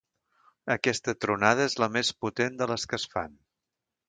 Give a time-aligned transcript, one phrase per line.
[0.75, 3.39] Aquesta tronada és la més potent de les que es fan.